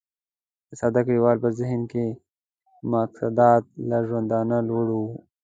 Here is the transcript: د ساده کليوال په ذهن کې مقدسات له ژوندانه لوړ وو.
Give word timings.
د 0.67 0.69
ساده 0.79 1.01
کليوال 1.05 1.37
په 1.43 1.49
ذهن 1.59 1.81
کې 1.91 2.05
مقدسات 2.91 3.63
له 3.89 3.97
ژوندانه 4.07 4.57
لوړ 4.69 4.87
وو. 4.97 5.09